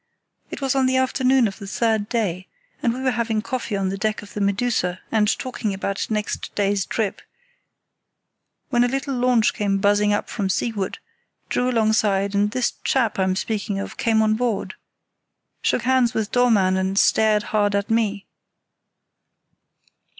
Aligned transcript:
It 0.49 0.61
was 0.61 0.73
on 0.73 0.87
the 0.87 0.97
afternoon 0.97 1.47
of 1.47 1.59
the 1.59 1.67
third 1.67 2.09
day, 2.09 2.47
and 2.81 2.91
we 2.91 3.01
were 3.03 3.11
having 3.11 3.43
coffee 3.43 3.77
on 3.77 3.89
the 3.89 3.99
deck 3.99 4.23
of 4.23 4.33
the 4.33 4.41
Medusa, 4.41 4.99
and 5.11 5.27
talking 5.37 5.75
about 5.75 6.09
next 6.09 6.55
day's 6.55 6.87
trip, 6.87 7.21
when 8.69 8.83
a 8.83 8.87
little 8.87 9.13
launch 9.13 9.53
came 9.53 9.77
buzzing 9.77 10.11
up 10.11 10.27
from 10.27 10.49
seaward, 10.49 10.97
drew 11.49 11.69
alongside, 11.69 12.33
and 12.33 12.49
this 12.49 12.71
chap 12.83 13.19
I'm 13.19 13.35
speaking 13.35 13.77
of 13.77 13.95
came 13.97 14.23
on 14.23 14.33
board, 14.33 14.73
shook 15.61 15.83
hands 15.83 16.15
with 16.15 16.31
Dollmann, 16.31 16.77
and 16.77 16.97
stared 16.97 17.43
hard 17.53 17.75
at 17.75 17.91
me. 17.91 18.25